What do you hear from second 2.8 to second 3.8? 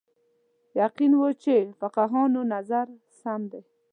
ناسم دی